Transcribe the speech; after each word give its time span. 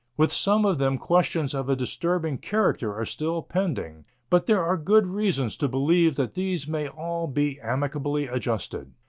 With 0.17 0.33
some 0.33 0.65
of 0.65 0.79
them 0.79 0.97
questions 0.97 1.53
of 1.53 1.69
a 1.69 1.75
disturbing 1.75 2.39
character 2.39 2.91
are 2.95 3.05
still 3.05 3.43
pending, 3.43 4.05
but 4.31 4.47
there 4.47 4.63
are 4.65 4.75
good 4.75 5.05
reasons 5.05 5.55
to 5.57 5.67
believe 5.67 6.15
that 6.15 6.33
these 6.33 6.67
may 6.67 6.87
all 6.87 7.27
be 7.27 7.59
amicably 7.61 8.25
adjusted. 8.25 8.93